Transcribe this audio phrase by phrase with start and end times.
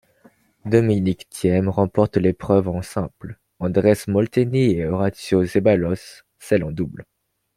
[0.65, 7.05] Dominic Thiem remporte l'épreuve en simple, Andrés Molteni et Horacio Zeballos celle en double.